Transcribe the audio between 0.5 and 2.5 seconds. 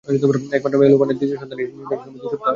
একমাত্র মেয়ে লুবনার দ্বিতীয় সন্তান এসেছে নির্ধারিত সময়ের দুই সপ্তাহ আগে।